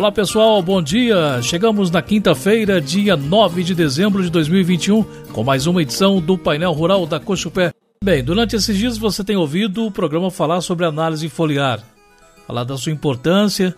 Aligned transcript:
Olá 0.00 0.10
pessoal, 0.10 0.62
bom 0.62 0.80
dia. 0.80 1.42
Chegamos 1.42 1.90
na 1.90 2.00
quinta-feira, 2.00 2.80
dia 2.80 3.18
9 3.18 3.62
de 3.62 3.74
dezembro 3.74 4.22
de 4.22 4.30
2021, 4.30 5.02
com 5.30 5.44
mais 5.44 5.66
uma 5.66 5.82
edição 5.82 6.22
do 6.22 6.38
painel 6.38 6.72
rural 6.72 7.04
da 7.04 7.20
Cochupé. 7.20 7.70
Bem, 8.02 8.24
durante 8.24 8.56
esses 8.56 8.74
dias 8.74 8.96
você 8.96 9.22
tem 9.22 9.36
ouvido 9.36 9.84
o 9.84 9.90
programa 9.90 10.30
falar 10.30 10.62
sobre 10.62 10.86
análise 10.86 11.28
foliar, 11.28 11.84
falar 12.46 12.64
da 12.64 12.78
sua 12.78 12.90
importância, 12.90 13.76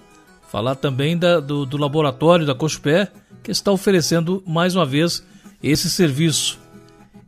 falar 0.48 0.76
também 0.76 1.18
da, 1.18 1.40
do, 1.40 1.66
do 1.66 1.76
laboratório 1.76 2.46
da 2.46 2.54
Cochupé, 2.54 3.08
que 3.42 3.50
está 3.50 3.72
oferecendo 3.72 4.44
mais 4.46 4.76
uma 4.76 4.86
vez 4.86 5.26
esse 5.60 5.90
serviço. 5.90 6.56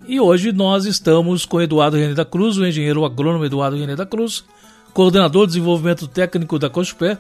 E 0.07 0.21
hoje 0.21 0.53
nós 0.53 0.85
estamos 0.85 1.45
com 1.45 1.61
Eduardo 1.61 1.97
René 1.97 2.15
da 2.15 2.25
Cruz, 2.25 2.59
o 2.59 2.65
engenheiro 2.65 3.05
agrônomo 3.05 3.45
Eduardo 3.45 3.77
René 3.77 3.97
da 3.97 4.07
Cruz, 4.07 4.45
coordenador 4.93 5.47
de 5.47 5.55
desenvolvimento 5.55 6.07
técnico 6.07 6.61
da 6.61 6.71
Cochupé, 6.71 7.19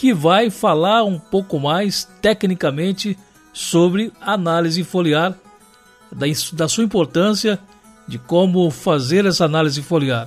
que 0.00 0.14
vai 0.14 0.48
falar 0.48 1.04
um 1.04 1.18
pouco 1.18 1.60
mais 1.60 2.08
tecnicamente 2.22 3.18
sobre 3.52 4.10
análise 4.18 4.82
foliar, 4.82 5.34
da, 6.10 6.24
da 6.54 6.68
sua 6.68 6.84
importância, 6.84 7.58
de 8.08 8.18
como 8.18 8.70
fazer 8.70 9.26
essa 9.26 9.44
análise 9.44 9.82
foliar. 9.82 10.26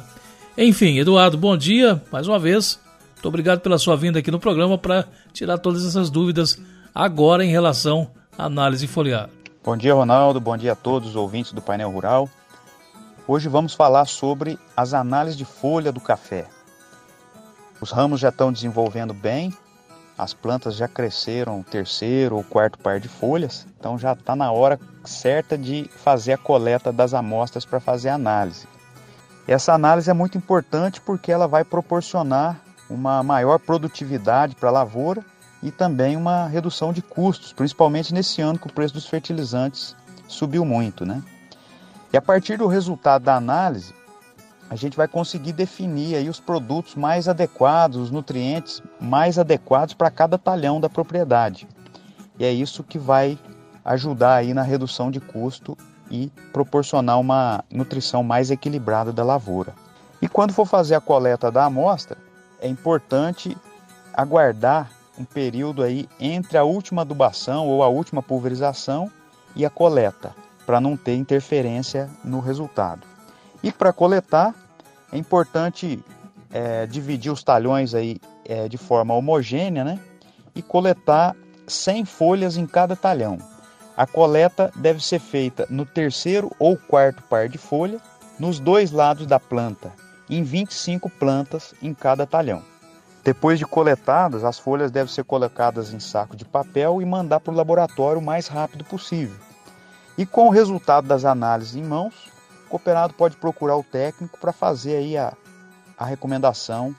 Enfim, 0.56 1.00
Eduardo, 1.00 1.40
bom 1.40 1.58
dia 1.58 2.00
mais 2.12 2.28
uma 2.28 2.38
vez. 2.38 2.80
Muito 3.16 3.28
obrigado 3.28 3.62
pela 3.62 3.80
sua 3.80 3.98
vinda 3.98 4.20
aqui 4.20 4.30
no 4.30 4.40
programa 4.40 4.78
para 4.78 5.08
tirar 5.34 5.58
todas 5.58 5.84
essas 5.84 6.12
dúvidas 6.12 6.62
agora 6.94 7.44
em 7.44 7.50
relação 7.50 8.12
à 8.38 8.46
análise 8.46 8.86
foliar. 8.86 9.28
Bom 9.64 9.76
dia, 9.76 9.96
Ronaldo. 9.96 10.40
Bom 10.40 10.56
dia 10.56 10.74
a 10.74 10.76
todos 10.76 11.10
os 11.10 11.16
ouvintes 11.16 11.52
do 11.52 11.64
painel 11.64 11.90
rural. 11.90 12.30
Hoje 13.28 13.50
vamos 13.50 13.74
falar 13.74 14.06
sobre 14.06 14.56
as 14.78 14.94
análises 14.94 15.36
de 15.36 15.46
folha 15.46 15.92
do 15.92 16.00
café. 16.00 16.48
Os 17.82 17.90
ramos 17.90 18.20
já 18.20 18.30
estão 18.30 18.54
desenvolvendo 18.54 19.16
bem 19.16 19.52
as 20.18 20.34
plantas 20.34 20.76
já 20.76 20.88
cresceram 20.88 21.60
o 21.60 21.64
terceiro 21.64 22.36
ou 22.36 22.44
quarto 22.44 22.78
par 22.78 23.00
de 23.00 23.08
folhas, 23.08 23.66
então 23.80 23.98
já 23.98 24.14
está 24.14 24.36
na 24.36 24.52
hora 24.52 24.80
certa 25.04 25.58
de 25.58 25.90
fazer 25.96 26.34
a 26.34 26.38
coleta 26.38 26.92
das 26.92 27.14
amostras 27.14 27.66
para 27.66 27.80
fazer 27.80 28.10
a 28.10 28.16
análise. 28.16 28.68
Essa 29.48 29.74
análise 29.74 30.10
é 30.10 30.14
muito 30.14 30.38
importante 30.38 31.02
porque 31.02 31.32
ela 31.32 31.48
vai 31.48 31.64
proporcionar 31.64 32.60
uma 32.90 33.24
maior 33.24 33.60
produtividade 33.60 34.56
para 34.56 34.70
a 34.70 34.74
lavoura 34.74 35.24
e 35.62 35.72
também 35.72 36.16
uma 36.16 36.48
redução 36.48 36.94
de 36.94 37.02
custos, 37.02 37.52
principalmente 37.52 38.14
nesse 38.14 38.42
ano 38.42 38.60
que 38.60 38.68
o 38.68 38.74
preço 38.74 38.94
dos 38.94 39.08
fertilizantes 39.08 39.96
subiu 40.28 40.64
muito, 40.64 41.06
né? 41.06 41.24
E 42.12 42.18
a 42.18 42.22
partir 42.22 42.58
do 42.58 42.68
resultado 42.68 43.24
da 43.24 43.36
análise, 43.36 43.94
a 44.74 44.76
gente 44.76 44.98
vai 44.98 45.08
conseguir 45.08 45.54
definir 45.54 46.16
aí 46.16 46.28
os 46.28 46.40
produtos 46.40 46.96
mais 46.96 47.28
adequados, 47.28 47.96
os 47.96 48.10
nutrientes 48.10 48.82
mais 49.00 49.38
adequados 49.38 49.94
para 49.94 50.10
cada 50.10 50.36
talhão 50.36 50.82
da 50.82 50.90
propriedade. 50.90 51.68
E 52.40 52.44
é 52.44 52.52
isso 52.52 52.84
que 52.84 52.98
vai 52.98 53.38
ajudar 53.86 54.34
aí 54.34 54.52
na 54.52 54.64
redução 54.64 55.12
de 55.12 55.20
custo 55.20 55.78
e 56.10 56.32
proporcionar 56.52 57.20
uma 57.20 57.64
nutrição 57.72 58.24
mais 58.24 58.50
equilibrada 58.50 59.14
da 59.14 59.24
lavoura. 59.24 59.76
E 60.20 60.28
quando 60.28 60.54
for 60.54 60.66
fazer 60.66 60.96
a 60.96 61.02
coleta 61.02 61.52
da 61.52 61.66
amostra, 61.66 62.18
é 62.60 62.68
importante 62.68 63.56
aguardar 64.12 64.90
um 65.20 65.24
período 65.24 65.84
aí 65.84 66.10
entre 66.20 66.58
a 66.58 66.64
última 66.64 67.04
adubação 67.04 67.68
ou 67.68 67.84
a 67.84 67.88
última 67.90 68.24
pulverização 68.24 69.12
e 69.56 69.68
a 69.68 69.70
coleta, 69.70 70.36
para 70.66 70.82
não 70.82 70.98
ter 70.98 71.16
interferência 71.16 72.10
no 72.24 72.40
resultado. 72.40 73.06
E 73.62 73.72
para 73.72 73.94
coletar, 73.94 74.54
é 75.14 75.18
importante 75.18 76.04
é, 76.52 76.88
dividir 76.88 77.32
os 77.32 77.44
talhões 77.44 77.94
aí 77.94 78.20
é, 78.44 78.68
de 78.68 78.78
forma 78.78 79.14
homogênea, 79.14 79.84
né? 79.84 80.00
E 80.56 80.62
coletar 80.62 81.36
100 81.68 82.06
folhas 82.06 82.58
em 82.58 82.66
cada 82.66 82.96
talhão. 82.96 83.38
A 83.96 84.08
coleta 84.08 84.72
deve 84.76 85.04
ser 85.04 85.20
feita 85.20 85.68
no 85.70 85.86
terceiro 85.86 86.52
ou 86.58 86.76
quarto 86.76 87.22
par 87.24 87.48
de 87.48 87.60
folha, 87.60 88.02
nos 88.40 88.60
dois 88.60 88.92
lados 88.92 89.28
da 89.28 89.40
planta, 89.40 89.94
em 90.28 90.42
25 90.42 91.08
plantas 91.12 91.76
em 91.80 91.94
cada 91.94 92.26
talhão. 92.26 92.64
Depois 93.24 93.60
de 93.60 93.66
coletadas, 93.66 94.44
as 94.44 94.58
folhas 94.58 94.90
devem 94.90 95.14
ser 95.14 95.24
colocadas 95.24 95.94
em 95.94 96.00
saco 96.00 96.36
de 96.36 96.44
papel 96.44 97.04
e 97.04 97.06
mandar 97.06 97.40
para 97.40 97.54
o 97.54 97.56
laboratório 97.56 98.20
o 98.20 98.26
mais 98.26 98.48
rápido 98.48 98.84
possível. 98.84 99.38
E 100.18 100.26
com 100.26 100.48
o 100.48 100.52
resultado 100.52 101.08
das 101.08 101.24
análises 101.24 101.76
em 101.76 101.84
mãos, 101.84 102.34
cooperado 102.74 103.14
pode 103.14 103.38
procurar 103.38 103.78
o 103.78 103.84
técnico 103.84 104.40
para 104.40 104.52
fazer 104.52 104.96
aí 104.96 105.16
a, 105.16 105.34
a 105.96 106.06
recomendação 106.06 106.96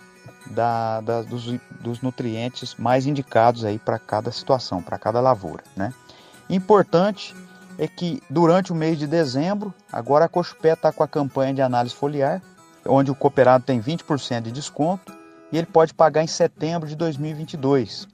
da, 0.47 1.01
da, 1.01 1.23
dos, 1.23 1.59
dos, 1.81 2.01
nutrientes 2.01 2.77
mais 2.77 3.07
indicados 3.07 3.65
aí 3.65 3.77
para 3.77 3.99
cada 3.99 4.31
situação, 4.31 4.81
para 4.81 4.97
cada 4.99 5.21
lavoura, 5.21 5.65
né? 5.77 5.93
Importante 6.49 7.35
é 7.77 7.89
que 7.89 8.23
durante 8.31 8.71
o 8.71 8.75
mês 8.77 8.97
de 8.97 9.09
dezembro, 9.09 9.75
agora 9.91 10.27
a 10.27 10.29
Cochupé 10.29 10.75
está 10.75 10.93
com 10.93 11.03
a 11.03 11.09
campanha 11.09 11.55
de 11.55 11.61
análise 11.61 11.93
foliar, 11.93 12.41
onde 12.87 13.11
o 13.11 13.15
cooperado 13.15 13.65
tem 13.65 13.81
20% 13.83 14.43
de 14.43 14.53
desconto 14.53 15.13
e 15.51 15.59
ele 15.59 15.67
pode 15.67 15.93
pagar 15.93 16.23
em 16.23 16.29
setembro 16.29 16.89
de 16.89 16.95
2022. 16.95 18.07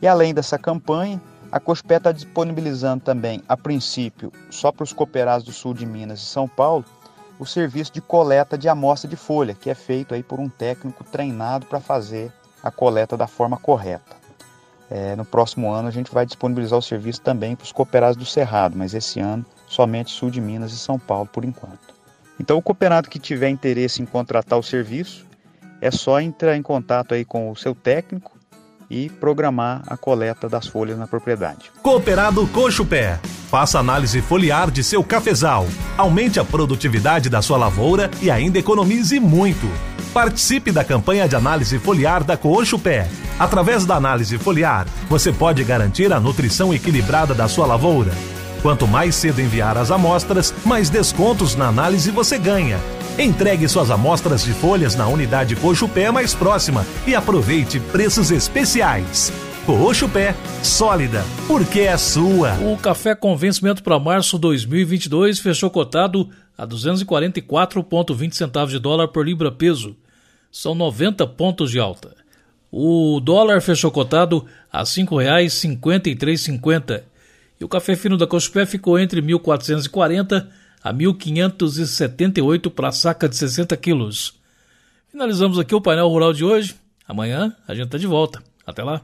E 0.00 0.06
além 0.06 0.32
dessa 0.32 0.56
campanha, 0.56 1.20
a 1.50 1.58
Cochupé 1.58 1.96
está 1.96 2.12
disponibilizando 2.12 3.02
também, 3.02 3.42
a 3.48 3.56
princípio, 3.56 4.30
só 4.50 4.70
para 4.70 4.84
os 4.84 4.92
cooperados 4.92 5.44
do 5.44 5.52
sul 5.52 5.74
de 5.74 5.84
Minas 5.84 6.20
e 6.20 6.26
São 6.26 6.46
Paulo, 6.46 6.84
o 7.38 7.46
serviço 7.46 7.92
de 7.92 8.00
coleta 8.00 8.58
de 8.58 8.68
amostra 8.68 9.08
de 9.08 9.16
folha, 9.16 9.54
que 9.54 9.70
é 9.70 9.74
feito 9.74 10.14
aí 10.14 10.22
por 10.22 10.40
um 10.40 10.48
técnico 10.48 11.04
treinado 11.04 11.66
para 11.66 11.80
fazer 11.80 12.32
a 12.62 12.70
coleta 12.70 13.16
da 13.16 13.26
forma 13.26 13.56
correta. 13.56 14.16
É, 14.90 15.14
no 15.14 15.24
próximo 15.24 15.70
ano 15.70 15.88
a 15.88 15.90
gente 15.90 16.12
vai 16.12 16.24
disponibilizar 16.24 16.78
o 16.78 16.82
serviço 16.82 17.20
também 17.20 17.54
para 17.54 17.64
os 17.64 17.72
cooperados 17.72 18.16
do 18.16 18.24
Cerrado, 18.24 18.76
mas 18.76 18.94
esse 18.94 19.20
ano 19.20 19.44
somente 19.66 20.10
sul 20.10 20.30
de 20.30 20.40
Minas 20.40 20.72
e 20.72 20.78
São 20.78 20.98
Paulo 20.98 21.28
por 21.30 21.44
enquanto. 21.44 21.94
Então 22.40 22.56
o 22.56 22.62
cooperado 22.62 23.08
que 23.08 23.18
tiver 23.18 23.50
interesse 23.50 24.00
em 24.00 24.06
contratar 24.06 24.58
o 24.58 24.62
serviço, 24.62 25.26
é 25.80 25.90
só 25.90 26.20
entrar 26.20 26.56
em 26.56 26.62
contato 26.62 27.14
aí 27.14 27.24
com 27.24 27.50
o 27.50 27.56
seu 27.56 27.74
técnico 27.74 28.36
e 28.90 29.08
programar 29.08 29.82
a 29.86 29.96
coleta 29.96 30.48
das 30.48 30.66
folhas 30.66 30.98
na 30.98 31.06
propriedade. 31.06 31.70
Cooperado 31.82 32.46
Coxo 32.48 32.84
Pé. 32.84 33.20
Faça 33.48 33.78
análise 33.78 34.20
foliar 34.20 34.70
de 34.70 34.84
seu 34.84 35.02
cafezal. 35.02 35.66
Aumente 35.96 36.38
a 36.38 36.44
produtividade 36.44 37.30
da 37.30 37.40
sua 37.40 37.56
lavoura 37.56 38.10
e 38.20 38.30
ainda 38.30 38.58
economize 38.58 39.18
muito. 39.18 39.66
Participe 40.12 40.70
da 40.70 40.84
campanha 40.84 41.26
de 41.26 41.34
análise 41.34 41.78
foliar 41.78 42.22
da 42.22 42.36
Coxo 42.36 42.78
Pé. 42.78 43.08
Através 43.38 43.86
da 43.86 43.96
análise 43.96 44.36
foliar, 44.36 44.86
você 45.08 45.32
pode 45.32 45.64
garantir 45.64 46.12
a 46.12 46.20
nutrição 46.20 46.74
equilibrada 46.74 47.34
da 47.34 47.48
sua 47.48 47.64
lavoura. 47.64 48.12
Quanto 48.60 48.86
mais 48.86 49.14
cedo 49.14 49.40
enviar 49.40 49.78
as 49.78 49.90
amostras, 49.90 50.52
mais 50.64 50.90
descontos 50.90 51.56
na 51.56 51.68
análise 51.68 52.10
você 52.10 52.36
ganha 52.36 52.78
Entregue 53.18 53.68
suas 53.68 53.90
amostras 53.90 54.44
de 54.44 54.52
folhas 54.52 54.94
na 54.94 55.08
unidade 55.08 55.56
Coxo 55.56 55.88
Pé 55.88 56.08
mais 56.08 56.34
próxima 56.34 56.86
e 57.04 57.16
aproveite 57.16 57.80
preços 57.80 58.30
especiais. 58.30 59.32
Coxo 59.68 60.08
Pé, 60.08 60.34
sólida, 60.64 61.22
porque 61.46 61.80
é 61.80 61.94
sua. 61.98 62.54
O 62.54 62.74
café 62.78 63.14
com 63.14 63.36
vencimento 63.36 63.82
para 63.82 63.98
março 63.98 64.38
2022 64.38 65.40
fechou 65.40 65.68
cotado 65.68 66.30
a 66.56 66.66
244,20 66.66 68.32
centavos 68.32 68.72
de 68.72 68.78
dólar 68.78 69.08
por 69.08 69.26
libra 69.26 69.52
peso. 69.52 69.94
São 70.50 70.74
90 70.74 71.26
pontos 71.26 71.70
de 71.70 71.78
alta. 71.78 72.16
O 72.72 73.20
dólar 73.20 73.60
fechou 73.60 73.90
cotado 73.90 74.46
a 74.72 74.78
R$ 74.78 74.84
5,5350 74.84 77.02
e 77.60 77.64
o 77.64 77.68
café 77.68 77.94
fino 77.94 78.16
da 78.16 78.26
Coxupé 78.26 78.64
ficou 78.64 78.98
entre 78.98 79.20
1.440 79.20 80.46
a 80.82 80.94
1.578 80.94 82.70
para 82.70 82.88
a 82.88 82.92
saca 82.92 83.28
de 83.28 83.36
60 83.36 83.76
quilos. 83.76 84.32
Finalizamos 85.10 85.58
aqui 85.58 85.74
o 85.74 85.80
painel 85.82 86.08
rural 86.08 86.32
de 86.32 86.42
hoje. 86.42 86.74
Amanhã 87.06 87.54
a 87.68 87.74
gente 87.74 87.84
está 87.84 87.98
de 87.98 88.06
volta. 88.06 88.42
Até 88.66 88.82
lá. 88.82 89.02